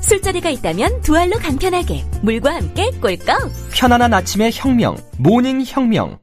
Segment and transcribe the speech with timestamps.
[0.00, 3.50] 술자리가 있다면 두 알로 간편하게 물과 함께 꿀꺽.
[3.72, 6.18] 편안한 아침의 혁명, 모닝 혁명.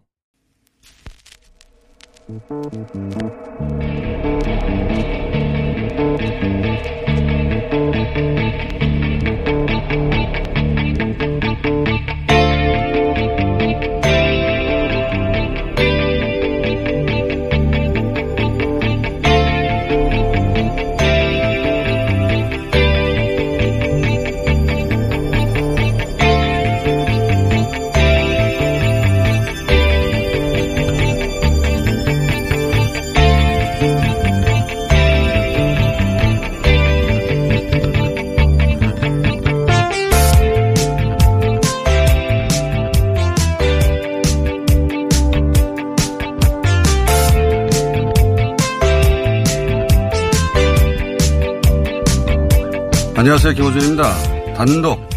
[53.35, 53.53] 안녕하세요.
[53.55, 54.53] 김호준입니다.
[54.53, 55.09] 단독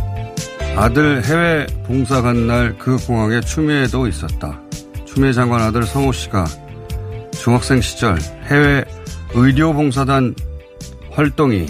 [0.77, 4.61] 아들 해외 봉사 간 날 그 공항에 추미애도 있었다.
[5.05, 6.44] 추미애 장관 아들 성호 씨가
[7.30, 8.84] 중학생 시절 해외
[9.34, 10.34] 의료 봉사단
[11.12, 11.66] 활동이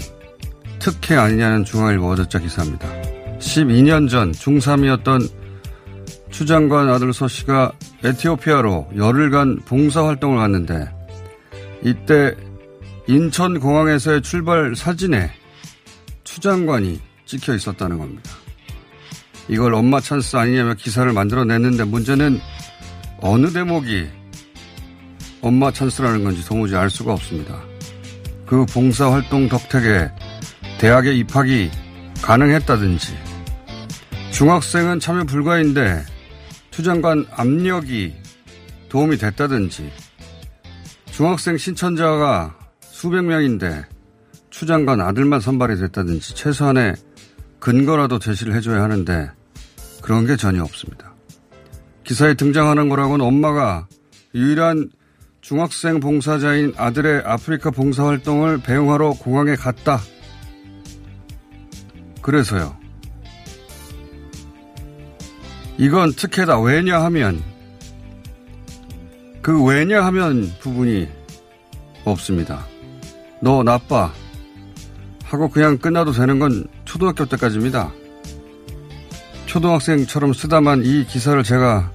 [0.79, 2.87] 특혜 아니냐는 중앙일보 어저자 기사입니다.
[3.37, 5.29] 12년 전 중3이었던
[6.31, 10.89] 추 장관 아들 서 씨가 에티오피아로 열흘간 봉사활동을 갔는데
[11.83, 12.33] 이때
[13.07, 15.29] 인천공항에서의 출발 사진에
[16.39, 18.31] 추 장관이 찍혀 있었다는 겁니다.
[19.49, 22.39] 이걸 엄마 찬스 아니냐며 기사를 만들어냈는데 문제는
[23.19, 24.07] 어느 대목이
[25.41, 27.61] 엄마 찬스라는 건지 도무지 알 수가 없습니다.
[28.45, 30.09] 그 봉사활동 덕택에
[30.79, 31.69] 대학에 입학이
[32.21, 33.17] 가능했다든지
[34.31, 36.05] 중학생은 참여 불가인데
[36.71, 38.15] 추 장관 압력이
[38.87, 39.91] 도움이 됐다든지
[41.11, 43.98] 중학생 신천자가 수백 명인데
[44.59, 46.93] 추 장관 아들만 선발이 됐다든지 최소한의
[47.61, 49.31] 근거라도 제시를 해줘야 하는데
[50.01, 51.13] 그런 게 전혀 없습니다.
[52.03, 53.87] 기사에 등장하는 거라고는 엄마가
[54.35, 54.91] 유일한
[55.39, 60.01] 중학생 봉사자인 아들의 아프리카 봉사활동을 배웅하러 공항에 갔다.
[62.21, 62.75] 그래서요.
[65.77, 66.59] 이건 특혜다.
[66.59, 67.41] 왜냐하면
[69.41, 71.07] 그 왜냐하면 부분이
[72.03, 72.65] 없습니다.
[73.39, 74.11] 너 나빠.
[75.29, 77.91] 하고 그냥 끝나도 되는 건 초등학교 때까지입니다.
[79.45, 81.91] 초등학생처럼 쓰다만 이 기사를 제가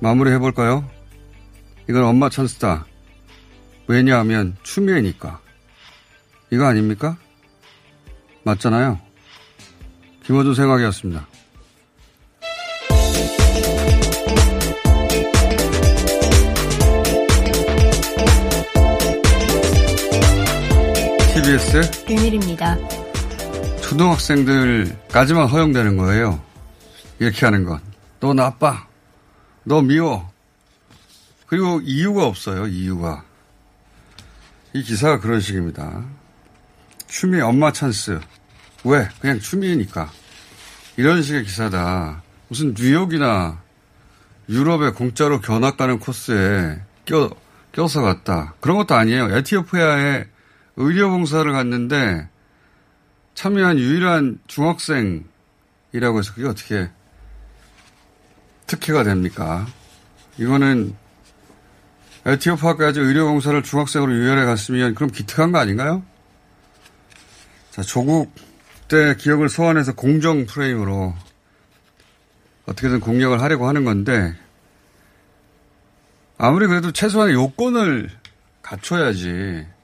[0.00, 0.84] 마무리해 볼까요?
[1.88, 2.86] 이건 엄마 찬스다.
[3.86, 5.40] 왜냐하면 추미애니까.
[6.50, 7.16] 이거 아닙니까?
[8.44, 9.00] 맞잖아요.
[10.24, 11.26] 김호준 생각이었습니다.
[21.50, 22.76] TBS 비밀입니다.
[23.82, 26.40] 초등학생들까지만 허용되는 거예요.
[27.18, 27.80] 이렇게 하는 건.
[28.20, 28.86] 너 나빠.
[29.64, 30.30] 너 미워.
[31.48, 33.24] 그리고 이유가 없어요, 이유가.
[34.74, 36.04] 이 기사가 그런 식입니다.
[37.08, 38.20] 추미 엄마 찬스.
[38.84, 39.08] 왜?
[39.20, 40.08] 그냥 추미니까.
[40.96, 42.22] 이런 식의 기사다.
[42.46, 43.60] 무슨 뉴욕이나
[44.48, 47.28] 유럽에 공짜로 견학 가는 코스에 껴,
[47.72, 48.54] 껴서 갔다.
[48.60, 49.36] 그런 것도 아니에요.
[49.36, 50.26] 에티오피아에
[50.76, 52.28] 의료봉사를 갔는데
[53.34, 55.24] 참여한 유일한 중학생이라고
[56.18, 56.90] 해서 그게 어떻게
[58.66, 59.66] 특혜가 됩니까?
[60.38, 60.94] 이거는
[62.26, 66.02] 에티오피아까지 의료봉사를 중학생으로 유혈해 갔으면 그럼 기특한 거 아닌가요?
[67.70, 68.32] 자, 조국
[68.88, 71.14] 때 기억을 소환해서 공정 프레임으로
[72.66, 74.34] 어떻게든 공략을 하려고 하는 건데
[76.36, 78.10] 아무리 그래도 최소한의 요건을
[78.62, 79.79] 갖춰야지 참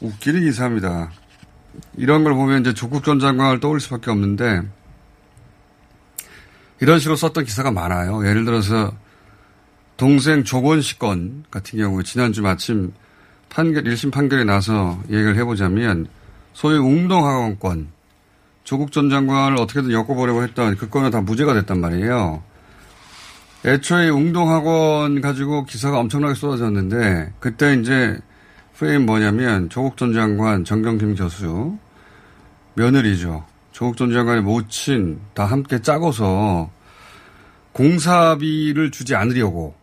[0.00, 1.10] 웃기는 기사입니다.
[1.96, 4.62] 이런 걸 보면 이제 조국 전 장관을 떠올릴 수밖에 없는데
[6.80, 8.26] 이런 식으로 썼던 기사가 많아요.
[8.26, 8.92] 예를 들어서
[9.96, 12.92] 동생 조건식 건 같은 경우 지난주 마침
[13.48, 16.08] 판결 1심 판결이 나서 얘기를 해보자면
[16.52, 17.88] 소위 웅동학원권
[18.64, 22.42] 조국 전 장관을 어떻게든 엮어보려고 했던 그 건은 다 무죄가 됐단 말이에요.
[23.66, 28.18] 애초에 웅동학원 가지고 기사가 엄청나게 쏟아졌는데 그때 이제
[28.76, 31.78] 프레임 뭐냐면 조국 전 장관 정경심 교수
[32.74, 33.44] 며느리죠.
[33.72, 36.70] 조국 전 장관의 모친 다 함께 짜고서
[37.72, 39.74] 공사비를 주지 않으려고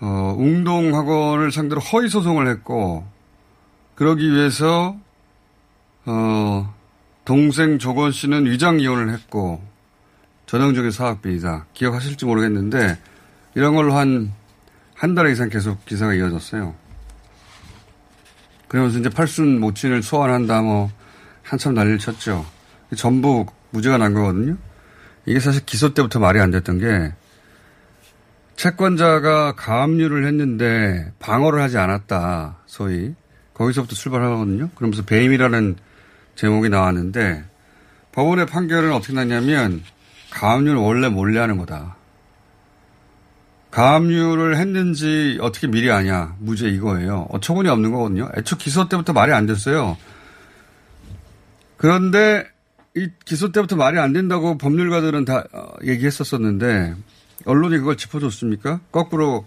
[0.00, 3.06] 어, 웅동학원을 상대로 허위 소송을 했고
[3.94, 4.96] 그러기 위해서
[6.04, 6.74] 어,
[7.24, 9.62] 동생 조건 씨는 위장 이혼을 했고
[10.46, 11.66] 전형적인 사학비이다.
[11.72, 12.98] 기억하실지 모르겠는데
[13.54, 14.32] 이런 걸로 한
[14.98, 16.74] 한 달 이상 계속 기사가 이어졌어요.
[18.68, 20.90] 그러면서 이제 팔순 모친을 소환한다 뭐
[21.42, 22.44] 한참 난리를 쳤죠.
[22.96, 24.56] 전부 무죄가 난 거거든요.
[25.26, 27.12] 이게 사실 기소 때부터 말이 안 됐던 게
[28.56, 32.58] 채권자가 가압류를 했는데 방어를 하지 않았다.
[32.66, 33.14] 소위
[33.54, 34.70] 거기서부터 출발하거든요.
[34.74, 35.76] 그러면서 배임이라는
[36.36, 37.44] 제목이 나왔는데
[38.12, 39.82] 법원의 판결은 어떻게 났냐면
[40.30, 41.96] 가압류를 원래 몰래 하는 거다.
[43.76, 46.34] 가압류를 했는지 어떻게 미리 아냐.
[46.38, 47.26] 무죄 이거예요.
[47.28, 48.30] 어처구니 없는 거거든요.
[48.34, 49.98] 애초 기소 때부터 말이 안 됐어요.
[51.76, 52.46] 그런데
[52.94, 56.94] 이 기소 때부터 말이 안 된다고 법률가들은 다 어, 얘기했었었는데
[57.44, 58.80] 언론이 그걸 짚어줬습니까?
[58.90, 59.46] 거꾸로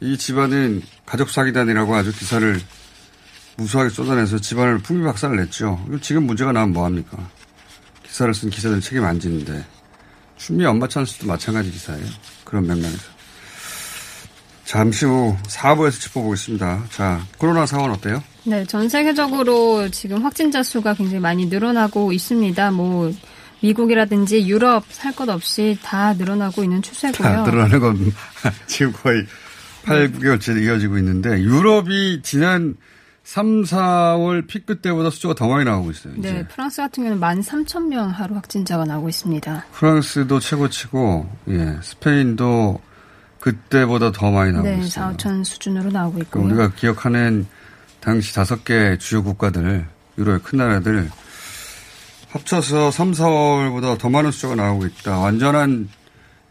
[0.00, 2.58] 이 집안은 가족 사기단이라고 아주 기사를
[3.58, 5.86] 무수하게 쏟아내서 집안을 풍비박산을 냈죠.
[6.00, 7.16] 지금 문제가 나면 뭐합니까?
[8.02, 9.64] 기사를 쓴 기사들 책임 안 지는데.
[10.36, 12.04] 추미애 엄마 찬스도 마찬가지 기사예요.
[12.44, 13.21] 그런 맥락에서.
[14.72, 16.84] 잠시 후 4부에서 짚어보겠습니다.
[16.88, 18.22] 자, 코로나 상황 어때요?
[18.44, 22.70] 네, 전 세계적으로 지금 확진자 수가 굉장히 많이 늘어나고 있습니다.
[22.70, 23.12] 뭐,
[23.60, 27.28] 미국이라든지 유럽 살 것 없이 다 늘어나고 있는 추세고요.
[27.28, 28.12] 다 늘어나는 건
[28.66, 29.26] 지금 거의
[29.84, 32.74] 8, 9개월째 이어지고 있는데 유럽이 지난
[33.24, 36.14] 3, 4월 피크 때보다 수치가 더 많이 나오고 있어요.
[36.16, 36.48] 네, 이제.
[36.48, 39.66] 프랑스 같은 경우는 13,000명 하루 확진자가 나오고 있습니다.
[39.72, 42.80] 프랑스도 최고치고, 예, 스페인도
[43.42, 45.06] 그때보다 더 많이 나오고 네, 있어요.
[45.10, 47.46] 4, 5천 수준으로 나오고 있고 우리가 기억하는
[47.98, 49.84] 당시 다섯 개 주요 국가들,
[50.16, 51.10] 유럽의 큰 나라들
[52.30, 55.18] 합쳐서 3, 4월보다 더 많은 숫자가 나오고 있다.
[55.18, 55.88] 완전한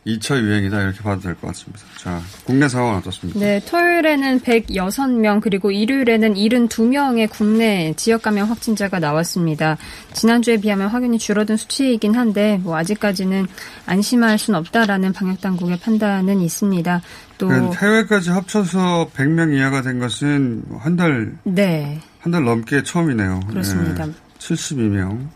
[0.05, 1.79] 2차 유행이다 이렇게 봐도 될 것 같습니다.
[1.99, 3.39] 자, 국내 상황은 어떻습니까?
[3.39, 9.77] 네, 토요일에는 106명 그리고 일요일에는 72명의 국내 지역 감염 확진자가 나왔습니다.
[10.13, 13.45] 지난주에 비하면 확연히 줄어든 수치이긴 한데 뭐 아직까지는
[13.85, 17.01] 안심할 수는 없다라는 방역 당국의 판단은 있습니다.
[17.37, 23.41] 또 해외까지 합쳐서 100명 이하가 된 것은 한 달, 네, 한 달 넘게 처음이네요.
[23.47, 24.05] 그렇습니다.
[24.07, 25.27] 네, 72명.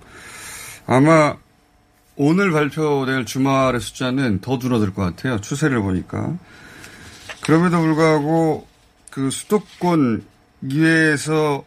[0.87, 1.35] 아마
[2.17, 5.41] 오늘 발표될 주말의 숫자는 더 줄어들 것 같아요.
[5.41, 6.37] 추세를 보니까.
[7.41, 8.67] 그럼에도 불구하고
[9.11, 10.23] 그 수도권
[10.63, 11.63] 이외에서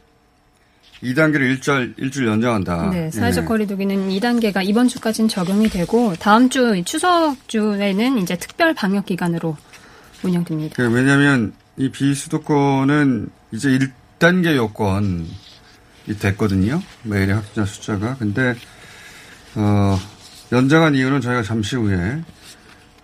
[1.02, 2.90] 2단계를 일주일, 일주일 연장한다.
[2.90, 3.48] 네, 사회적 네.
[3.48, 9.56] 거리두기는 2단계가 이번 주까지는 적용이 되고 다음 주 추석 주에는 이제 특별 방역 기간으로
[10.24, 10.74] 운영됩니다.
[10.76, 13.78] 그 왜냐하면 이 비수도권은 이제
[14.18, 15.28] 1단계 요건이
[16.18, 16.82] 됐거든요.
[17.04, 18.16] 매일의 확진자 숫자가.
[18.16, 18.56] 근데
[19.54, 19.98] 어
[20.52, 22.22] 연장한 이유는 저희가 잠시 후에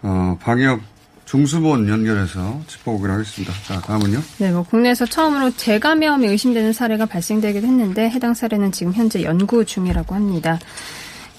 [0.03, 0.81] 어, 방역
[1.25, 3.53] 중수본 연결해서 짚어보기로 하겠습니다.
[3.67, 4.23] 자, 다음은요?
[4.39, 10.15] 네, 뭐 국내에서 처음으로 재감염이 의심되는 사례가 발생되기도 했는데 해당 사례는 지금 현재 연구 중이라고
[10.15, 10.59] 합니다.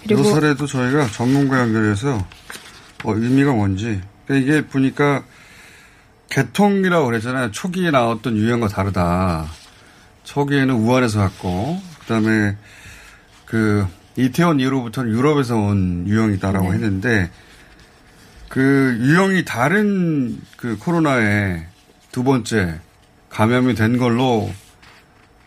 [0.03, 2.17] 그리고 이 사례도 저희가 전문가 연결해서
[3.03, 5.23] 어, 의미가 뭔지 그러니까 이게 보니까
[6.29, 7.51] 개통이라고 그랬잖아요.
[7.51, 9.45] 초기에 나왔던 유행과 다르다.
[10.23, 12.57] 초기에는 우한에서 왔고 그다음에
[13.45, 13.87] 그
[14.17, 16.73] 이태원 이후로부터는 유럽에서 온 유형이다라고 네.
[16.73, 17.29] 했는데
[18.49, 21.65] 그 유형이 다른 그 코로나의
[22.11, 22.79] 두 번째
[23.29, 24.49] 감염이 된 걸로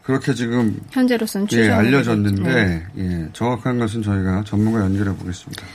[0.02, 2.86] 그렇게 지금 현재로서는 예, 알려졌는데 네.
[2.98, 5.66] 예, 정확한 것은 저희가 전문가 연결해 보겠습니다.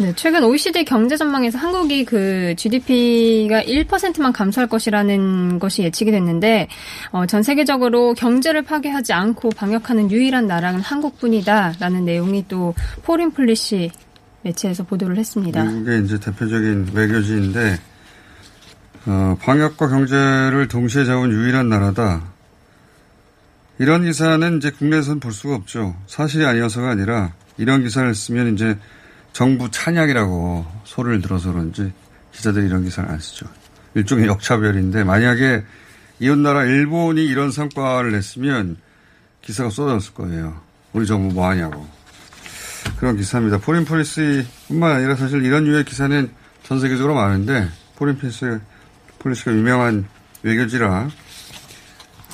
[0.00, 6.68] 네, 최근 OECD 경제 전망에서 한국이 그 GDP가 1%만 감소할 것이라는 것이 예측이 됐는데
[7.12, 13.90] 어, 전 세계적으로 경제를 파괴하지 않고 방역하는 유일한 나라는 한국뿐이다라는 내용이 또 Foreign Policy
[14.40, 15.64] 매체에서 보도를 했습니다.
[15.64, 17.78] 미국의 이제 대표적인 외교지인데
[19.04, 22.22] 어, 방역과 경제를 동시에 잡은 유일한 나라다.
[23.78, 25.94] 이런 기사는 이제 국내에서는 볼 수가 없죠.
[26.06, 28.78] 사실이 아니어서가 아니라 이런 기사를 쓰면 이제
[29.32, 31.92] 정부 찬양이라고 소리를 들어서 그런지
[32.32, 33.46] 기자들이 이런 기사를 안 쓰죠.
[33.94, 35.64] 일종의 역차별인데 만약에
[36.20, 38.76] 이웃나라 일본이 이런 성과를 냈으면
[39.42, 40.60] 기사가 쏟아졌을 거예요.
[40.92, 41.86] 우리 정부 뭐 하냐고.
[42.98, 43.58] 그런 기사입니다.
[43.58, 46.30] Foreign Policy뿐만 아니라 사실 이런 유의 기사는
[46.62, 48.60] 전 세계적으로 많은데 Foreign Policy,
[49.18, 50.06] Policy가 유명한
[50.42, 51.08] 외교지라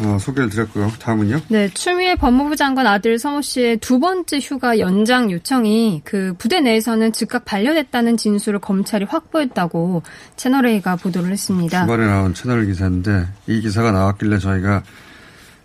[0.00, 0.92] 어, 소개를 드렸고요.
[1.00, 1.40] 다음은요?
[1.48, 7.12] 네, 추미애 법무부 장관 아들 서모 씨의 두 번째 휴가 연장 요청이 그 부대 내에서는
[7.12, 10.02] 즉각 반려됐다는 진술을 검찰이 확보했다고
[10.36, 11.86] 채널A가 보도를 했습니다.
[11.86, 14.82] 주말에 나온 채널 기사인데 이 기사가 나왔길래 저희가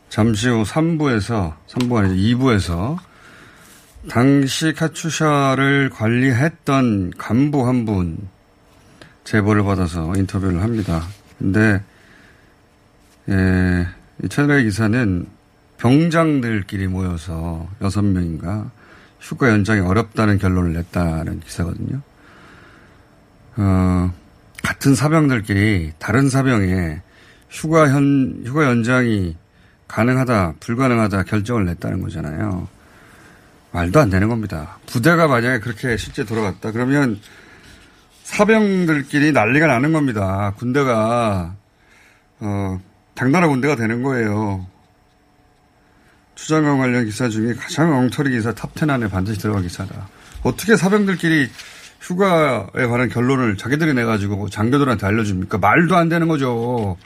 [0.09, 2.97] 잠시 후 3부에서, 3부가 아니라 2부에서
[4.09, 8.17] 당시 카츄샤를 관리했던 간부 한 분
[9.23, 11.03] 제보를 받아서 인터뷰를 합니다.
[11.37, 11.81] 근데
[13.29, 13.85] 예,
[14.23, 15.25] 이 채널의 기사는
[15.77, 18.69] 병장들끼리 모여서 여섯 명인가
[19.19, 22.01] 휴가 연장이 어렵다는 결론을 냈다는 기사거든요.
[23.57, 24.13] 어,
[24.63, 27.01] 같은 사병들끼리 다른 사병에
[27.49, 29.35] 휴가 현, 휴가 연장이
[29.87, 32.67] 가능하다, 불가능하다 결정을 냈다는 거잖아요.
[33.71, 34.77] 말도 안 되는 겁니다.
[34.85, 37.19] 부대가 만약에 그렇게 실제 돌아갔다 그러면
[38.23, 40.53] 사병들끼리 난리가 나는 겁니다.
[40.57, 41.55] 군대가
[42.39, 42.79] 어,
[43.13, 44.65] 당나라 군대가 되는 거예요.
[46.35, 50.09] 추장관 관련 기사 중에 가장 엉터리 기사 top 10 안에 반드시 들어간 기사다.
[50.43, 51.49] 어떻게 사병들끼리
[52.01, 55.59] 휴가에 관한 결론을 자기들이 내가지고 장교들한테 알려줍니까?
[55.59, 56.97] 말도 안 되는 거죠.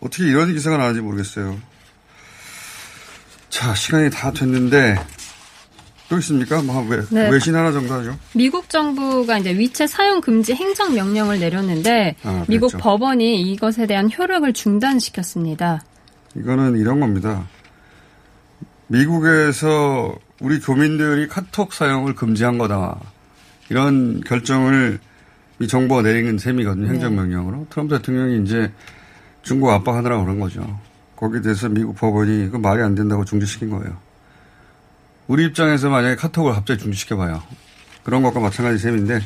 [0.00, 1.58] 어떻게 이런 기사가 나왔는지 모르겠어요.
[3.48, 4.96] 자, 시간이 다 됐는데,
[6.12, 6.60] 또 있습니까?
[6.60, 7.30] 뭐, 외, 네.
[7.30, 8.14] 외신 하나 정도 하죠.
[8.34, 12.70] 미국 정부가 이제 위챗 사용 금지 행정 명령을 내렸는데 아, 미국.
[12.76, 15.82] 법원이 이것에 대한 효력을 중단시켰습니다.
[16.36, 17.48] 이거는 이런 겁니다.
[18.88, 23.00] 미국에서 우리 교민들이 카톡 사용을 금지한 거다.
[23.70, 24.98] 이런 결정을
[25.56, 26.88] 미 정부가 내린 셈이거든요.
[26.88, 27.68] 행정명령으로.
[27.70, 28.70] 트럼프 대통령이 이제
[29.42, 30.78] 중국 압박하느라고 그런 거죠.
[31.16, 33.96] 거기에 대해서 미국 법원이 그 말이 안 된다고 중지시킨 거예요.
[35.32, 37.42] 우리 입장에서 만약에 카톡을 갑자기 중지시켜봐요.
[38.02, 39.22] 그런 것과 마찬가지 셈인데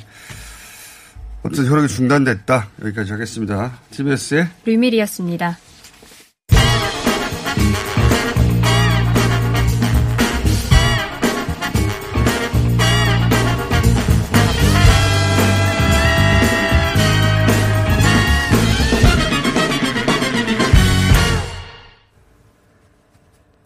[1.42, 2.68] 어쨌든 효력이 중단됐다.
[2.84, 3.76] 여기까지 하겠습니다.
[3.90, 5.58] TBS의 류밀이었습니다.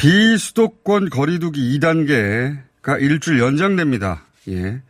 [0.00, 4.22] 비수도권 거리두기 2단계가 일주일 연장됩니다.
[4.48, 4.80] 예.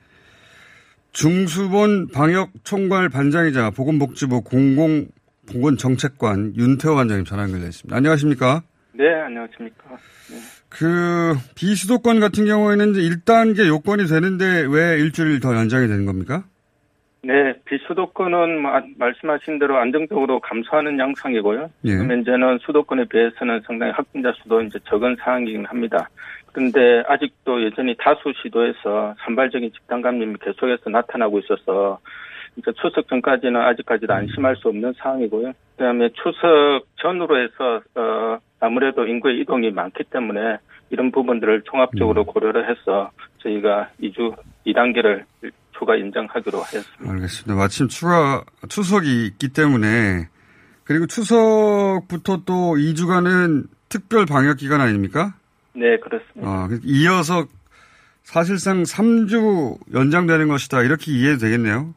[1.13, 5.09] 중수본 방역 총괄 반장이자 보건복지부 공공
[5.51, 7.97] 보건정책관 윤태호 반장님 전화 연결되어 있습니다.
[7.97, 8.63] 안녕하십니까?
[8.93, 9.97] 네, 안녕하십니까.
[10.69, 16.45] 그 비수도권 같은 경우에는 이제 1단계 요건이 되는데 왜 일주일 더 연장이 되는 겁니까?
[17.23, 21.71] 네, 비수도권은 마- 말씀하신 대로 안정적으로 감소하는 양상이고요.
[21.85, 21.91] 예.
[21.91, 26.09] 지금 현재는 수도권에 비해서는 상당히 확진자 수도 이제 적은 상황이긴 합니다.
[26.53, 31.99] 그런데 아직도 여전히 다수 시도에서 산발적인 집단 감염이 계속해서 나타나고 있어서
[32.57, 35.53] 이제 추석 전까지는 아직까지도 안심할 수 없는 상황이고요.
[35.77, 40.57] 그다음에 추석 전후로 해서 어 아무래도 인구의 이동이 많기 때문에
[40.91, 44.35] 이런 부분들을 종합적으로 고려를 해서 저희가 2주
[44.67, 45.23] 2단계를
[45.81, 47.11] 추가 인정하기로 하였습니다.
[47.13, 47.55] 알겠습니다.
[47.55, 50.29] 마침 추가 추석이 있기 때문에
[50.85, 55.35] 그리고 추석부터 또 2주간은 특별 방역 기간 아닙니까?
[55.73, 56.49] 네, 그렇습니다.
[56.49, 57.47] 아, 그- 이어서
[58.23, 60.83] 사실상 3주 연장되는 것이다.
[60.83, 61.95] 이렇게 이해도 되겠네요.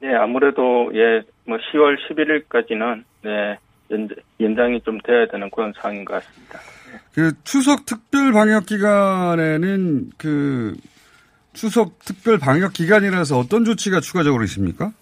[0.00, 3.58] 네, 아무래도 예, 뭐 10월 11일까지는 네,
[3.90, 4.08] 연,
[4.40, 6.58] 연장이 좀 돼야 되는 그런 상황인 것 같습니다.
[7.14, 10.76] 그 추석 특별 방역 기간에는 그
[11.54, 14.92] 추석 특별 방역 기간이라서 어떤 조치가 추가적으로 있습니까?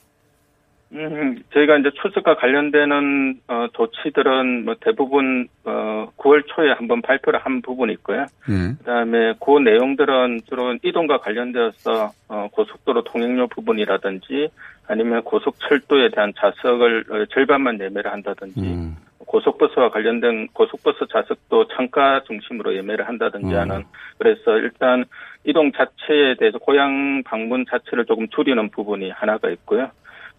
[0.94, 7.62] 음, 저희가 이제 추석과 관련되는 어, 조치들은 뭐 대부분 어, 9월 초에 한번 발표를 한
[7.62, 8.26] 부분이 있고요.
[8.50, 8.74] 예.
[8.78, 14.50] 그다음에 그 내용들은 주로 이동과 관련되어서 어, 고속도로 통행료 부분이라든지
[14.86, 18.96] 아니면 고속철도에 대한 좌석을 어, 절반만 예매를 한다든지 음.
[19.26, 23.58] 고속버스와 관련된 고속버스 좌석도 창가 중심으로 예매를 한다든지 음.
[23.58, 23.84] 하는
[24.18, 25.06] 그래서 일단
[25.44, 29.90] 이동 자체에 대해서 고향 방문 자체를 조금 줄이는 부분이 하나가 있고요.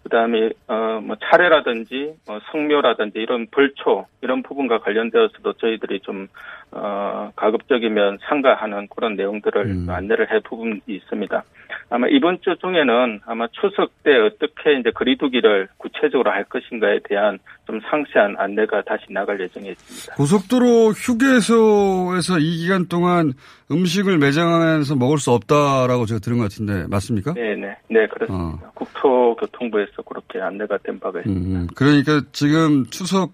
[0.02, 8.88] 그다음에 어 뭐 차례라든지 뭐 성묘라든지 이런 벌초 이런 부분과 관련되어서도 저희들이 좀어 가급적이면 상가하는
[8.88, 9.86] 그런 내용들을 음.
[9.90, 11.42] 안내를 해 부분이 있습니다.
[11.90, 17.80] 아마 이번 주 중에는 아마 추석 때 어떻게 이제 거리두기를 구체적으로 할 것인가에 대한 좀
[17.88, 20.14] 상세한 안내가 다시 나갈 예정에 있습니다.
[20.16, 23.32] 고속도로 휴게소에서 이 기간 동안
[23.70, 27.34] 음식을 매장 안에서 먹을 수 없다라고 제가 들은 것 같은데 맞습니까?
[27.34, 28.70] 네네 네 그렇습니다.
[28.74, 31.60] 국토교통부에서 그렇게 안내가 된 바가 있습니다.
[31.60, 33.32] 음, 그러니까 지금 추석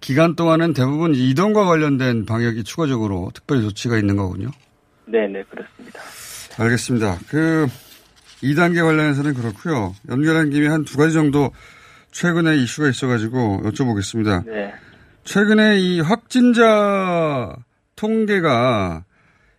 [0.00, 4.50] 기간 동안은 대부분 이동과 관련된 방역이 추가적으로 특별 조치가 있는 거군요.
[5.06, 6.00] 네네 그렇습니다.
[6.58, 7.18] 알겠습니다.
[7.28, 7.66] 그
[8.42, 9.94] 2단계 관련해서는 그렇고요.
[10.08, 11.50] 연결한 김에 한 두 가지 정도
[12.12, 14.44] 최근에 이슈가 있어가지고 여쭤보겠습니다.
[14.46, 14.72] 네.
[15.24, 17.54] 최근에 이 확진자
[17.96, 19.04] 통계가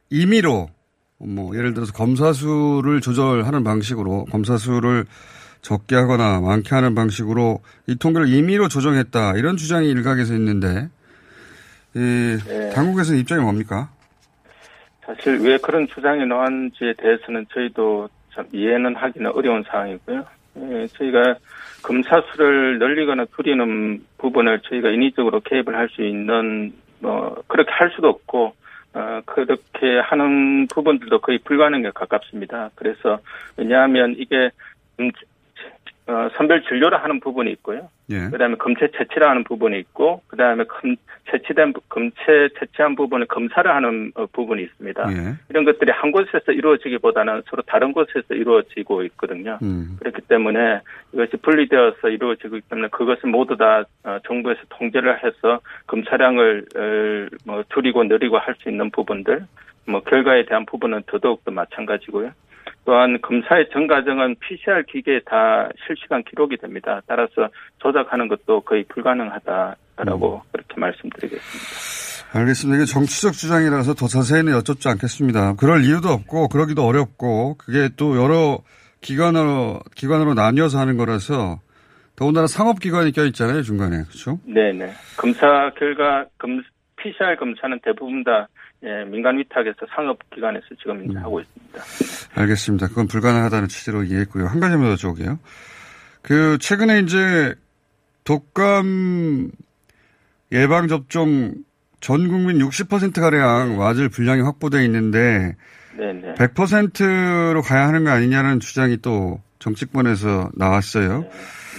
[0.10, 0.70] 임의로
[1.18, 5.06] 뭐 예를 들어서 검사 수를 조절하는 방식으로 검사 수를
[5.62, 10.90] 적게 하거나 많게 하는 방식으로 이 통계를 임의로 조정했다 이런 주장이 일각에서 있는데
[11.96, 12.00] 이
[12.46, 12.70] 네.
[12.76, 13.90] 당국에서는 입장이 뭡니까?
[15.06, 20.26] 사실 왜 그런 주장이 나왔는지에 대해서는 저희도 참 이해는 하기는 어려운 상황이고요.
[20.58, 21.36] 예, 저희가
[21.84, 28.10] 검사 수를 늘리거나 줄이는 부분을 저희가 인위적으로 개입을 할 수 있는 뭐 그렇게 할 수도
[28.10, 28.56] 없고
[28.94, 32.72] 어, 그렇게 하는 부분들도 거의 불가능에 가깝습니다.
[32.76, 33.20] 그래서
[33.58, 34.50] 왜냐하면 이게
[35.00, 35.12] 음,
[36.08, 37.90] 어, 선별 진료를 하는 부분이 있고요.
[38.10, 38.30] 예.
[38.30, 40.96] 그다음에 검체 채취를 하는 부분이 있고 그다음에 검,
[41.32, 45.12] 채취된 부- 검체 채취한 부분을 검사를 하는 어, 부분이 있습니다.
[45.12, 45.34] 예.
[45.50, 49.58] 이런 것들이 한 곳에서 이루어지기보다는 서로 다른 곳에서 이루어지고 있거든요.
[49.64, 49.98] 음.
[50.00, 50.82] 그렇기 때문에
[51.14, 57.64] 이것이 분리되어서 이루어지고 있기 때문에 그것을 모두 다 어, 정부에서 통제를 해서 검사량을 어, 뭐
[57.74, 59.46] 줄이고 늘리고 할 수 있는 부분들,
[59.88, 62.32] 뭐 결과에 대한 부분은 더더욱 더 마찬가지고요.
[62.86, 67.02] 또한 검사의 전 과정은 PCR 기계에 다 실시간 기록이 됩니다.
[67.08, 67.50] 따라서
[67.80, 72.40] 조작하는 것도 거의 불가능하다라고 그렇게 말씀드리겠습니다.
[72.40, 72.78] 알겠습니다.
[72.78, 75.56] 이게 정치적 주장이라서 더 자세히는 여쭙지 않겠습니다.
[75.56, 78.60] 그럴 이유도 없고 그러기도 어렵고 그게 또 여러
[79.02, 81.60] 기관으로 기관으로 나뉘어서 하는 거라서
[82.16, 84.40] 더군다나 상업기관이 껴있잖아요 중간에 그렇죠?
[84.46, 84.92] 네네.
[85.18, 86.62] 검사 결과 검
[86.98, 88.48] PCR 검사는 대부분 다
[88.84, 91.84] 예, 민간 위탁에서 상업기관에서 지금 이제 하고 있습니다.
[92.36, 92.88] 알겠습니다.
[92.88, 94.46] 그건 불가능하다는 취지로 이해했고요.
[94.46, 95.40] 한 가지만 더 여쭤볼게요.
[96.22, 97.56] 그 최근에 이제
[98.24, 99.52] 독감
[100.52, 101.54] 예방 접종
[102.00, 105.56] 전 국민 60% 가량 맞을 분량이 확보돼 있는데
[105.98, 106.36] 네네.
[106.36, 111.26] 100%로 가야 하는 거 아니냐는 주장이 또 정치권에서 나왔어요.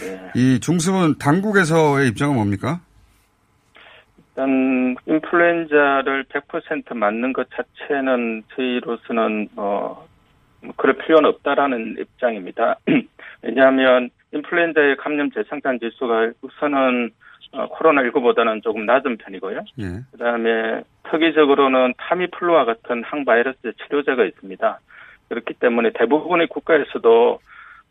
[0.01, 0.31] 네.
[0.35, 2.81] 이 중수본 당국에서의 입장은 뭡니까?
[4.37, 10.07] 일단 인플루엔자를 100% 맞는 것 자체는 저희로서는 어뭐
[10.77, 12.77] 그럴 필요는 없다라는 입장입니다.
[13.43, 17.11] 왜냐하면 인플루엔자의 감염 재생산 지수가 우선은
[17.53, 19.65] 어, 코로나19보다는 조금 낮은 편이고요.
[19.79, 19.85] 예.
[20.13, 24.81] 그다음에 특이적으로는 타미플루와 같은 항바이러스 치료제가 있습니다.
[25.29, 27.39] 그렇기 때문에 대부분의 국가에서도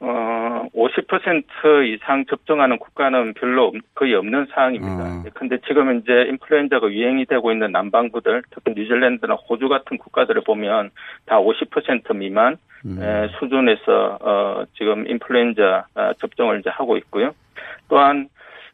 [0.02, 5.04] 어, 50% 이상 접종하는 국가는 별로 없- 거의 없는 상황입니다.
[5.04, 5.24] 아.
[5.34, 10.92] 근데 지금 이제 인플루엔자가 유행이 되고 있는 남반구들, 특히 뉴질랜드나 호주 같은 국가들을 보면
[11.26, 13.02] 다 50% 미만 음.
[13.02, 17.34] 에, 수준에서 어, 지금 인플루엔자 아, 접종을 이제 하고 있고요.
[17.88, 18.28] 또한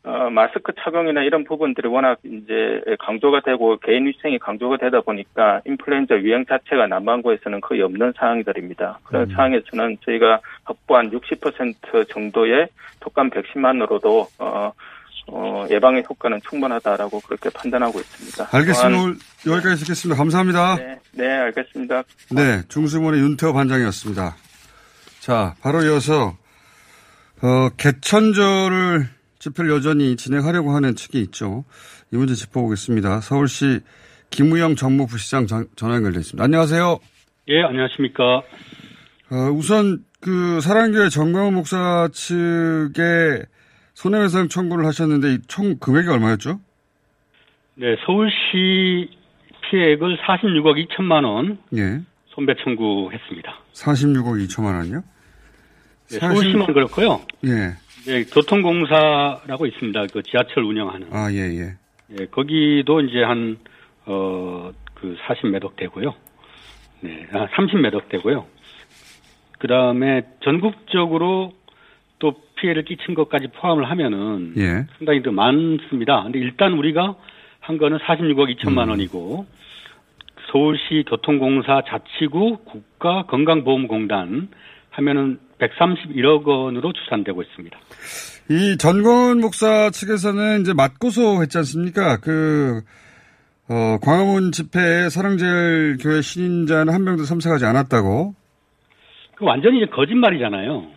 [0.03, 6.15] 어, 마스크 착용이나 이런 부분들이 워낙 이제 강조가 되고 개인 위생이 강조가 되다 보니까 인플루엔자
[6.21, 8.99] 유행 자체가 남반구에서는 거의 없는 상황들입니다.
[9.03, 12.67] 그런 상황에서는 저희가 확보한 60% 정도의
[12.99, 14.71] 독감 백신만으로도 어,
[15.27, 18.57] 어, 예방의 효과는 충분하다라고 그렇게 판단하고 있습니다.
[18.57, 18.89] 알겠습니다.
[18.89, 19.15] 또한- 오늘
[19.55, 20.17] 여기까지 듣겠습니다.
[20.17, 20.75] 감사합니다.
[20.77, 22.03] 네, 네, 알겠습니다.
[22.31, 24.35] 네, 중수본의 윤태호 반장이었습니다.
[25.19, 26.35] 자, 바로 이어서
[27.43, 29.05] 어, 개천절을
[29.41, 31.65] 집회를 여전히 진행하려고 하는 측이 있죠.
[32.13, 33.21] 이 문제 짚어보겠습니다.
[33.21, 33.79] 서울시
[34.29, 36.43] 김우영 정무부시장 전- 전화 연결돼 있습니다.
[36.43, 36.99] 안녕하세요.
[37.49, 38.23] 예, 안녕하십니까.
[39.31, 43.41] 어, 우선 그 사랑교회 정광훈 목사 측에
[43.95, 46.59] 손해배상 청구를 하셨는데 이총 금액이 얼마였죠?
[47.75, 49.09] 네, 서울시
[49.71, 53.51] 피해액을 46억 2천만 원 예, 손배 청구했습니다.
[53.73, 55.03] 46억 2천만 원이요?
[56.11, 57.21] 네, 40 서울시만 그렇고요.
[57.45, 57.73] 예,
[58.05, 60.07] 네, 교통공사라고 있습니다.
[60.11, 61.07] 그 지하철 운영하는.
[61.11, 61.73] 아, 예, 예.
[62.19, 63.57] 예, 거기도 이제 한,
[64.05, 66.13] 어, 그 40매덕 되고요.
[67.01, 68.45] 네, 아, 30매덕 되고요.
[69.59, 71.53] 그 다음에 전국적으로
[72.17, 74.85] 또 피해를 끼친 것까지 포함을 하면은 예.
[74.97, 76.23] 상당히 더 많습니다.
[76.23, 77.15] 근데 일단 우리가
[77.59, 78.53] 한 거는 46억 음.
[78.55, 79.45] 2천만 원이고
[80.51, 84.49] 서울시 교통공사 자치구 국가건강보험공단
[84.89, 87.77] 하면은 131억 원으로 추산되고 있습니다.
[88.49, 92.17] 이 전건 목사 측에서는 이제 맞고소 했지 않습니까?
[92.17, 92.81] 그,
[93.69, 98.33] 어, 광화문 집회에 사랑제일 교회 신인자는 한 명도 참석하지 않았다고.
[99.35, 100.87] 그 완전히 이제 거짓말이잖아요.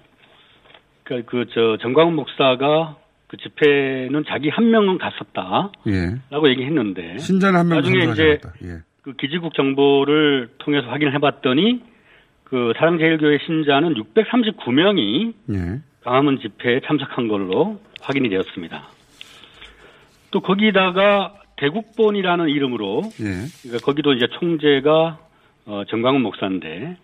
[1.05, 2.97] 그러니까 그저 정광훈 목사가
[3.29, 6.51] 그 집회는 자기 한 명은 갔었다라고 예.
[6.51, 8.53] 얘기했는데 신자는 한 명도 나중에 이제 않았다.
[8.65, 8.79] 예.
[9.03, 11.83] 그 기지국 정보를 통해서 확인을 해봤더니
[12.45, 15.81] 그 사랑제일교회 신자는 639명이 예.
[16.05, 18.89] 광화문 집회에 참석한 걸로 확인이 되었습니다.
[20.31, 23.47] 또 거기다가 대국본이라는 이름으로 예.
[23.63, 25.19] 그러니까 거기도 이제 총재가
[25.67, 26.97] 어, 정광훈 목사인데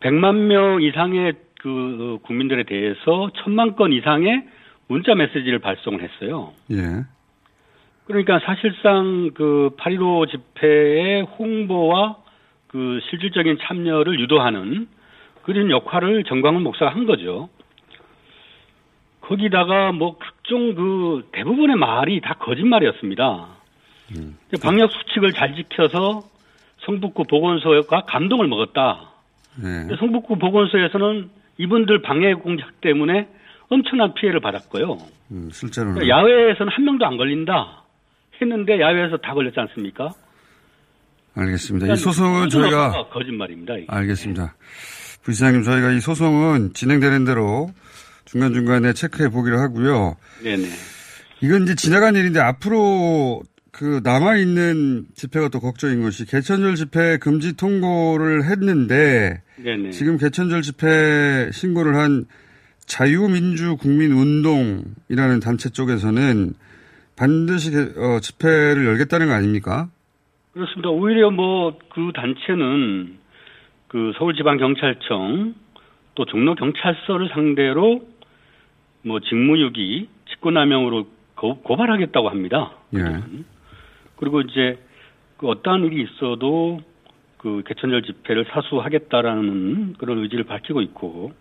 [0.00, 4.44] 100만 명 이상의 그 어, 국민들에 대해서 천만 건 이상의
[4.86, 6.52] 문자 메시지를 발송을 했어요.
[6.70, 7.04] 예.
[8.06, 12.18] 그러니까 사실상 그8.15 집회의 홍보와
[12.74, 14.88] 그 실질적인 참여를 유도하는
[15.44, 17.48] 그런 역할을 정광훈 목사가 한 거죠.
[19.20, 23.46] 거기다가 뭐 각종 그 대부분의 말이 다 거짓말이었습니다.
[24.60, 26.24] 방역 수칙을 잘 지켜서
[26.78, 29.08] 성북구 보건소가 감동을 먹었다.
[29.62, 29.94] 네.
[29.96, 33.28] 성북구 보건소에서는 이분들 방해 공작 때문에
[33.68, 34.98] 엄청난 피해를 받았고요.
[35.30, 36.08] 음, 실제로는.
[36.08, 37.84] 야외에서는 한 명도 안 걸린다
[38.42, 40.10] 했는데 야외에서 다 걸렸지 않습니까?
[41.34, 41.92] 알겠습니다.
[41.92, 43.74] 이 소송은 저희가 거짓말입니다.
[43.76, 43.86] 이게.
[43.88, 44.54] 알겠습니다.
[45.22, 47.72] 부시장님 저희가 이 소송은 진행되는 대로
[48.24, 50.16] 중간 중간에 체크해 보기로 하고요.
[50.42, 50.68] 네네.
[51.40, 53.42] 이건 이제 지나간 일인데 앞으로
[53.72, 59.90] 그 남아 있는 집회가 또 걱정인 것이 개천절 집회 금지 통보를 했는데 네네.
[59.90, 62.26] 지금 개천절 집회 신고를 한
[62.86, 66.54] 자유민주국민운동이라는 단체 쪽에서는
[67.16, 69.88] 반드시 개- 어, 집회를 열겠다는 거 아닙니까?
[70.54, 70.88] 그렇습니다.
[70.88, 73.18] 오히려 뭐 그 단체는
[73.88, 75.54] 그 서울지방경찰청
[76.16, 78.02] 또 종로경찰서를 상대로
[79.02, 82.72] 뭐 직무유기, 직권남용으로 고, 고발하겠다고 합니다.
[82.94, 83.22] 예.
[84.16, 84.78] 그리고 이제
[85.36, 86.80] 그 어떠한 일이 있어도
[87.38, 91.32] 그 개천절 집회를 사수하겠다라는 그런 의지를 밝히고 있고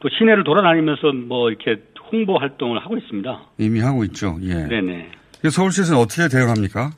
[0.00, 3.40] 또 시내를 돌아다니면서 뭐 이렇게 홍보 활동을 하고 있습니다.
[3.58, 4.36] 이미 하고 있죠.
[4.42, 4.66] 예.
[4.66, 5.10] 네네.
[5.48, 6.90] 서울시에서는 어떻게 대응합니까?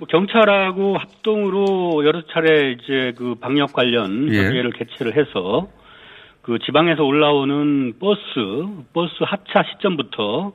[0.00, 4.46] 뭐 경찰하고 합동으로 여러 차례 이제 그 방역 관련 예.
[4.46, 5.68] 협의회를 개최를 해서
[6.40, 8.20] 그 지방에서 올라오는 버스,
[8.94, 10.52] 버스 하차 시점부터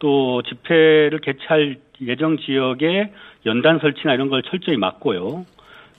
[0.00, 3.12] 또 집회를 개최할 예정 지역에
[3.46, 5.46] 연단 설치나 이런 걸 철저히 막고요.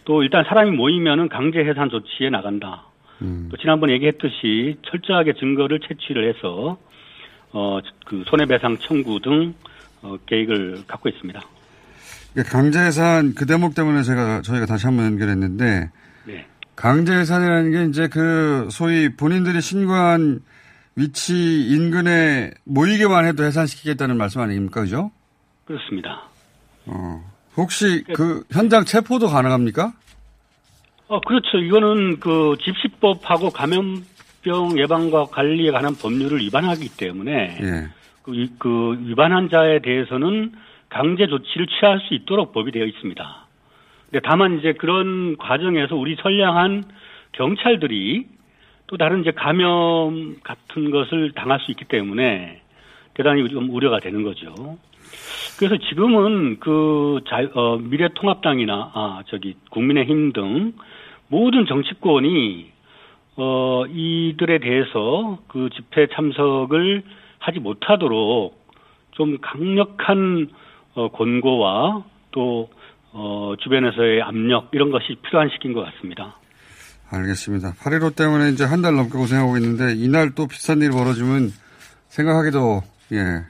[0.04, 2.84] 또 일단 사람이 모이면은 강제 해산 조치에 나간다.
[3.22, 3.48] 음.
[3.50, 6.78] 또 지난번 얘기했듯이 철저하게 증거를 채취를 해서
[7.54, 9.54] 어 그 손해배상 청구 등
[10.02, 11.40] 어, 계획을 갖고 있습니다.
[12.42, 15.92] 강제해산 그 대목 때문에 제가 저희가 다시 한번 연결했는데
[16.26, 16.46] 네.
[16.76, 20.42] 강제해산이라는 게 이제 그 소위 본인들이 신고한
[20.96, 24.82] 위치 인근에 모이게만 해도 해산시키겠다는 말씀 아닙니까?
[24.82, 25.12] 그죠?
[25.66, 26.24] 그렇습니다.
[26.86, 27.24] 어.
[27.56, 29.94] 혹시 그 현장 체포도 가능합니까?
[31.08, 31.58] 어, 그렇죠.
[31.60, 37.88] 이거는 그 집시법하고 감염병 예방과 관리에 관한 법률을 위반하기 때문에 예.
[38.24, 40.54] 그, 위- 그 위반한 자에 대해서는
[40.94, 43.48] 강제 조치를 취할 수 있도록 법이 되어 있습니다.
[44.06, 46.84] 근데 다만 이제 그런 과정에서 우리 선량한
[47.32, 48.28] 경찰들이
[48.86, 52.62] 또 다른 이제 감염 같은 것을 당할 수 있기 때문에
[53.16, 54.54] 대단히 좀 우려가 되는 거죠.
[55.58, 60.74] 그래서 지금은 그 자, 어, 미래통합당이나 아 저기 국민의힘 등
[61.28, 62.72] 모든 정치권이
[63.38, 67.02] 어 이들에 대해서 그 집회 참석을
[67.40, 68.56] 하지 못하도록
[69.14, 70.50] 좀 강력한
[70.96, 72.70] 어, 권고와 또
[73.12, 76.36] 어, 주변에서의 압력 이런 것이 필요한 시기인 것 같습니다.
[77.10, 77.74] 알겠습니다.
[77.74, 81.52] 8.15 때문에 이제 한 달 넘게 고생하고 있는데 이날 또 비슷한 일이 벌어지면
[82.08, 82.82] 생각하기도
[83.14, 83.44] 예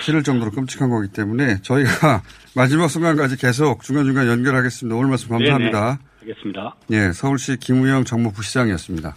[0.00, 2.22] 싫을 정도로 끔찍한 거기 때문에 저희가
[2.56, 4.96] 마지막 순간까지 계속 중간중간 연결하겠습니다.
[4.96, 5.98] 오늘 말씀 감사합니다.
[5.98, 6.32] 네네.
[6.32, 6.76] 알겠습니다.
[6.90, 9.14] 예, 서울시 김우영 정무부시장이었습니다.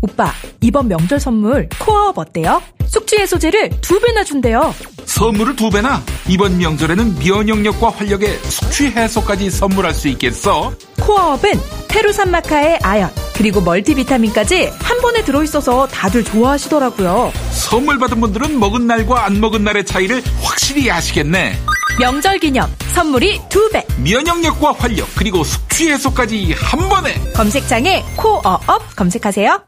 [0.00, 2.62] 오빠, 이번 명절 선물 코어업 어때요?
[2.86, 4.74] 숙취 해소제를 두 배나 준대요.
[5.04, 6.02] 선물을 두 배나?
[6.28, 10.72] 이번 명절에는 면역력과 활력의 숙취 해소까지 선물할 수 있겠어?
[11.00, 11.52] 코어업은
[11.88, 17.32] 페루산마카의 아연, 그리고 멀티비타민까지 한 번에 들어있어서 다들 좋아하시더라고요.
[17.50, 21.58] 선물 받은 분들은 먹은 날과 안 먹은 날의 차이를 확실히 아시겠네.
[21.98, 23.84] 명절 기념 선물이 두 배.
[24.04, 29.67] 면역력과 활력 그리고 숙취 해소까지 한 번에 검색창에 코어업 검색하세요.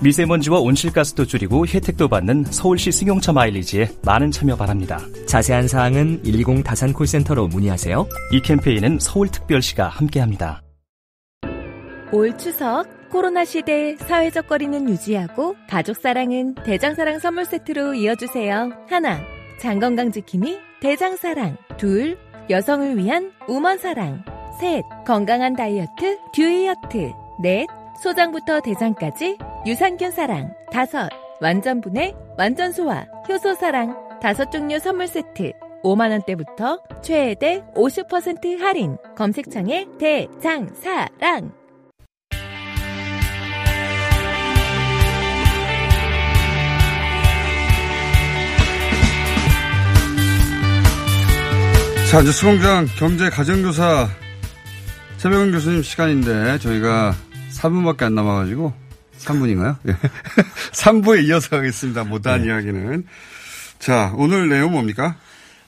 [0.00, 5.00] 미세먼지와 온실가스도 줄이고 혜택도 받는 서울시 승용차 마일리지에 많은 참여 바랍니다.
[5.26, 8.06] 자세한 사항은 120 다산 콜센터로 문의하세요.
[8.32, 10.62] 이 캠페인은 서울특별시가 함께합니다.
[12.12, 18.70] 올 추석 코로나 시대 사회적 거리는 유지하고 가족 사랑은 대장사랑 선물 세트로 이어주세요.
[18.88, 19.20] 하나,
[19.60, 21.56] 장건강 지킴이 대장사랑.
[21.76, 22.16] 둘,
[22.48, 24.24] 여성을 위한 우먼사랑.
[24.60, 27.12] 셋, 건강한 다이어트 듀이어트.
[27.42, 27.66] 넷,
[28.02, 31.10] 소장부터 대장까지 유산균 사랑 다섯
[31.42, 35.52] 완전분해 완전소화 효소사랑 다섯 종류 선물 세트.
[35.84, 38.96] 5만원대부터 최대 50% 할인.
[39.14, 41.52] 검색창에 대장사랑.
[52.10, 54.08] 자, 이제 수공장 경제 가정교사
[55.18, 57.14] 최병훈 교수님 시간인데 저희가
[57.52, 58.87] 3분밖에 안 남아가지고
[59.18, 59.76] 3분인가요?
[59.88, 59.92] 예.
[60.72, 62.04] 3부에 이어서 하겠습니다.
[62.04, 63.04] 못한 이야기는.
[63.78, 65.16] 자, 오늘 내용 뭡니까?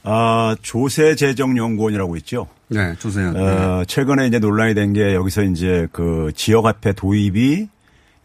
[0.02, 2.48] 아, 조세재정연구원이라고 있죠.
[2.68, 3.36] 네, 조세현.
[3.36, 7.68] 어, 최근에 이제 논란이 된 게 여기서 이제 그 지역화폐 도입이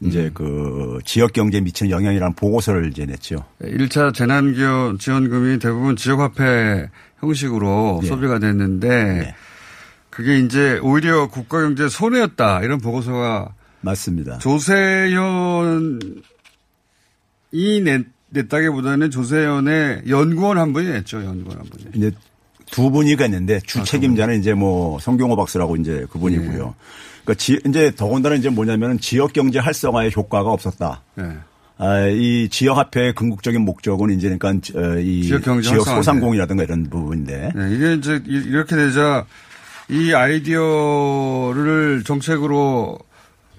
[0.01, 3.37] 이제 그 지역 경제에 미치는 영향이라는 보고서를 이제 냈죠.
[3.61, 8.07] 1차 재난기업 지원금이 대부분 지역화폐 형식으로 예.
[8.07, 9.33] 소비가 됐는데
[10.09, 13.49] 그게 이제 오히려 국가 경제 손해였다 이런 보고서가
[13.85, 14.39] 맞습니다.
[14.39, 15.19] 조세현이
[17.83, 21.23] 냈, 냈다기보다는 조세현의 연구원 한 분이 냈죠.
[21.23, 21.85] 연구원 한 분이.
[21.93, 22.11] 이제
[22.71, 26.73] 두 분이가 있는데 주 책임자는 이제 뭐 성경호 박사라고 이제 그분이고요.
[27.23, 31.01] 그러니까 지, 이제 더군다나 이제 뭐냐면은 지역 경제 활성화에 효과가 없었다.
[31.15, 31.23] 네.
[31.77, 35.81] 아, 이 지역 화폐의 궁극적인 목적은 이제 그러니까 어, 이 지역 지역.
[35.85, 39.25] 소상공이라든가 이런 부분인데 네, 이게 이제 이- 이렇게 되자
[39.89, 42.97] 이 아이디어를 정책으로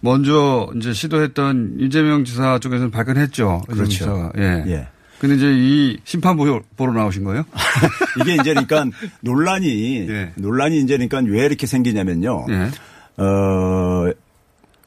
[0.07, 3.63] 먼저 이제 시도했던 이재명 지사 쪽에서는 발끈했죠.
[3.69, 4.31] 그렇죠.
[4.39, 4.65] 예.
[4.69, 4.89] 예.
[5.19, 7.45] 근데 이제 이 심판 보러, 나오신 거예요?
[8.21, 8.85] 이게 이제 그러니까
[9.21, 12.47] 논란이 논란이 이제 그러니까 왜 이렇게 생기냐면요.
[13.17, 14.11] 어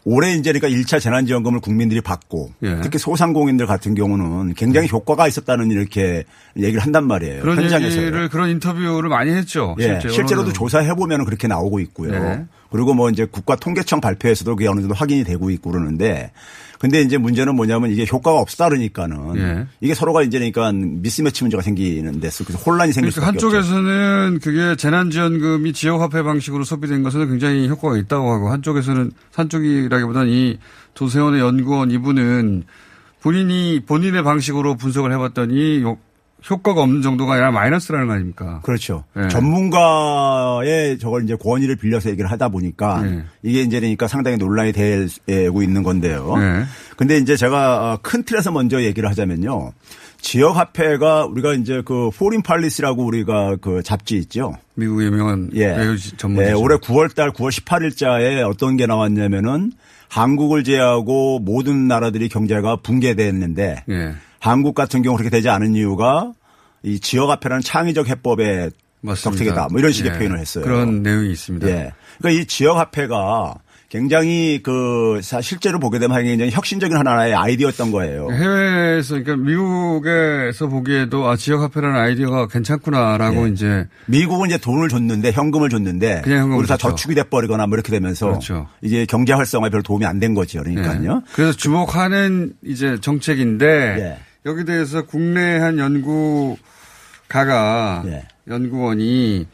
[0.05, 2.79] 올해 이제 그러니까 1차 재난지원금을 국민들이 받고 예.
[2.81, 6.23] 특히 소상공인들 같은 경우는 굉장히 효과가 있었다는 이렇게
[6.57, 7.41] 얘기를 한단 말이에요.
[7.41, 8.29] 그런 현장에서.
[8.29, 9.75] 그런 인터뷰를 많이 했죠.
[9.79, 10.53] 예, 실제 실제로도.
[10.53, 12.47] 조사해 보면 그렇게 나오고 있고요.
[12.71, 12.77] 네.
[12.77, 16.31] 그리고 뭐 이제 국가 통계청 발표에서도 그게 어느 정도 확인이 되고 있고 그러는데
[16.79, 19.67] 근데 이제 문제는 뭐냐면 이게 효과가 없다 그러니까는 예.
[19.81, 23.45] 이게 서로가 이제 그러니까 미스매치 문제가 생기는 데서 그래서 혼란이 생길 그러니까 수밖에.
[23.45, 30.57] 한쪽에서는 그게 재난지원금이 지역화폐 방식으로 소비된 것은 굉장히 효과가 있다고 하고 한쪽에서는 한쪽이라기보다는 이
[30.93, 32.63] 조세연의 연구원 이분은
[33.21, 35.97] 본인이 본인의 방식으로 분석을 해봤더니 요-
[36.47, 38.59] 효과가 없는 정도가 아니라 마이너스라는 거 아닙니까?
[38.63, 39.03] 그렇죠.
[39.17, 39.27] 예.
[39.27, 43.23] 전문가의 저걸 이제 권위를 빌려서 얘기를 하다 보니까 네.
[43.43, 46.37] 이게 이제 그러니까 상당히 논란이 되고 있는 건데요.
[46.37, 46.63] 네.
[46.97, 49.73] 근데 이제 제가 어, 큰 틀에서 먼저 얘기를 하자면요.
[50.21, 54.53] 지역 화폐가 우리가 이제 그 Foreign Policy라고 우리가 그 잡지 있죠.
[54.75, 55.67] 미국 유명한 예.
[55.67, 56.49] 외교 전문지죠.
[56.49, 59.71] 예, 올해 9월 달 9월 18일자에 어떤 게 나왔냐면은
[60.09, 64.15] 한국을 제외하고 모든 나라들이 경제가 붕괴됐는데 예.
[64.39, 66.31] 한국 같은 경우 그렇게 되지 않은 이유가
[66.83, 68.71] 이 지역 화폐라는 창의적 해법의
[69.23, 69.67] 덕택이다.
[69.71, 70.17] 뭐 이런 식의 예.
[70.17, 70.63] 표현을 했어요.
[70.63, 71.67] 그런 내용이 있습니다.
[71.67, 71.91] 예.
[72.19, 73.55] 그러니까 이 지역 화폐가
[73.89, 78.27] 굉장히 그 사- 실제로 보게 되면 굉장히 혁신적인 하나의 아이디어였던 거예요.
[78.31, 83.51] 해외에서 그러니까 미국에서 보기에도 아 지역 화폐라는 아이디어가 괜찮구나라고 예.
[83.51, 86.91] 이제 미국은 이제 돈을 줬는데 현금을 줬는데 그냥 현금을 우리 다 줬죠.
[86.95, 88.67] 저축이 돼 버리거나 뭐 이렇게 되면서 그렇죠.
[88.81, 90.59] 이게 경제 활성화에 별 도움이 안 된 거죠.
[90.61, 91.23] 그러니까요.
[91.25, 91.31] 예.
[91.33, 93.65] 그래서 주목하는 이제 정책인데
[93.99, 94.17] 예.
[94.45, 95.77] 여기 대해서 국내 한
[97.27, 98.23] 연구가가 예.
[98.47, 99.47] 연구원이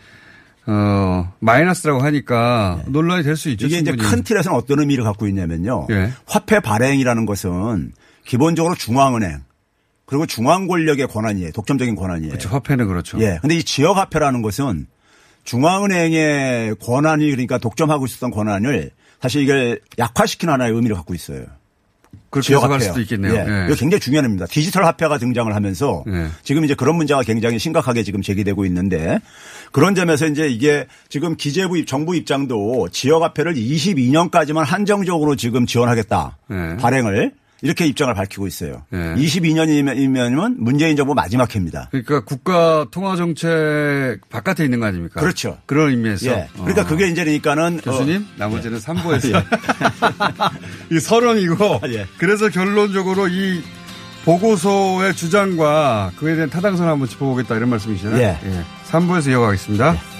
[0.67, 3.67] 어 마이너스라고 하니까 논란이 될 수 있죠.
[3.67, 4.09] 이게 이제 충분히.
[4.09, 5.87] 큰 틀에서는 어떤 의미를 갖고 있냐면요.
[5.91, 6.11] 예.
[6.25, 7.91] 화폐 발행이라는 것은
[8.25, 9.41] 기본적으로 중앙은행
[10.05, 11.51] 그리고 중앙 권력의 권한이에요.
[11.51, 12.29] 독점적인 권한이에요.
[12.31, 12.49] 그렇죠.
[12.49, 13.19] 화폐는 그렇죠.
[13.21, 13.39] 예.
[13.41, 14.87] 근데 이 지역 화폐라는 것은
[15.43, 21.45] 중앙은행의 권한이 그러니까 독점하고 있었던 권한을 사실 이걸 약화시키는 하나의 의미를 갖고 있어요.
[22.41, 22.79] 지역 화폐요.
[22.79, 23.33] 수도 있겠네요.
[23.33, 23.37] 예.
[23.39, 23.65] 예.
[23.67, 24.45] 이거 굉장히 중요한 겁니다.
[24.49, 26.27] 디지털 화폐가 등장을 하면서 예.
[26.43, 29.19] 지금 이제 그런 문제가 굉장히 심각하게 지금 제기되고 있는데
[29.71, 36.37] 그런 점에서 이제 이게 지금 기재부 입- 정부 입장도 지역 화폐를 22년까지만 한정적으로 지금 지원하겠다.
[36.51, 36.77] 예.
[36.77, 37.31] 발행을
[37.65, 38.83] 이렇게 입장을 밝히고 있어요.
[38.93, 38.97] 예.
[39.15, 41.87] 22년이면 문재인 정부 마지막 해입니다.
[41.89, 43.49] 그러니까 국가 통화 정책
[44.29, 45.19] 바깥에 있는 거 아닙니까?
[45.19, 45.57] 그렇죠.
[45.65, 46.27] 그런 의미에서.
[46.27, 46.47] 예.
[46.53, 46.85] 그러니까 어.
[46.85, 49.43] 그게 이제 그러니까는 교수님 어, 나머지는 3부에서
[50.93, 52.05] 이 서론이고 예.
[52.19, 53.63] 그래서 결론적으로 이
[54.25, 58.21] 보고서의 주장과 그에 대한 타당성을 한번 짚어보겠다 이런 말씀이시잖아요.
[58.21, 58.63] 예.
[58.91, 60.14] 3부에서 이어가겠습니다.